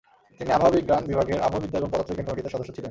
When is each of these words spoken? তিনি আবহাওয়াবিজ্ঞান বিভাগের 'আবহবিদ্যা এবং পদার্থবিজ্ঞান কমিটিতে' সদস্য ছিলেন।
তিনি 0.37 0.49
আবহাওয়াবিজ্ঞান 0.57 1.03
বিভাগের 1.11 1.39
'আবহবিদ্যা 1.43 1.79
এবং 1.79 1.89
পদার্থবিজ্ঞান 1.93 2.27
কমিটিতে' 2.27 2.53
সদস্য 2.53 2.69
ছিলেন। 2.71 2.79